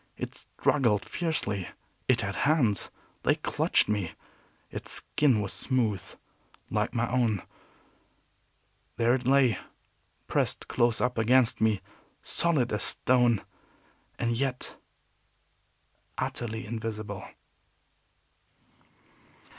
It 0.17 0.33
struggled 0.33 1.05
fiercely. 1.05 1.67
It 2.07 2.21
had 2.21 2.37
hands. 2.37 2.89
They 3.21 3.35
clutched 3.35 3.87
me. 3.87 4.13
Its 4.71 4.93
skin 4.93 5.41
was 5.41 5.53
smooth, 5.53 6.01
like 6.71 6.95
my 6.95 7.07
own. 7.11 7.43
There 8.97 9.13
it 9.13 9.27
lay, 9.27 9.59
pressed 10.25 10.67
close 10.67 11.01
up 11.01 11.19
against 11.19 11.61
me, 11.61 11.81
solid 12.23 12.73
as 12.73 12.81
stone, 12.81 13.43
and 14.17 14.35
yet 14.35 14.75
utterly 16.17 16.65
invisible! 16.65 17.23